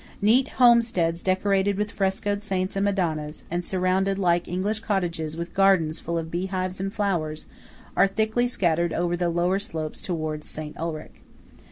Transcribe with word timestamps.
Neat 0.19 0.47
homesteads 0.57 1.21
decorated 1.21 1.77
with 1.77 1.91
frescoed 1.91 2.41
Saints 2.41 2.75
and 2.75 2.83
Madonnas, 2.85 3.43
and 3.51 3.63
surrounded 3.63 4.17
like 4.17 4.47
English 4.47 4.79
cottages 4.79 5.37
with 5.37 5.53
gardens 5.53 5.99
full 5.99 6.17
of 6.17 6.31
bee 6.31 6.47
hives 6.47 6.79
and 6.79 6.91
flowers, 6.91 7.45
are 7.95 8.07
thickly 8.07 8.47
scattered 8.47 8.93
over 8.93 9.15
the 9.15 9.29
lower 9.29 9.59
slopes 9.59 10.01
towards 10.01 10.49
St. 10.49 10.75
Ulrich. 10.75 11.13